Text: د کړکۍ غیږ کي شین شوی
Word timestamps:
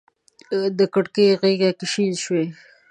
د 0.77 0.79
کړکۍ 0.93 1.27
غیږ 1.41 1.61
کي 1.79 1.85
شین 1.91 2.11
شوی 2.23 2.45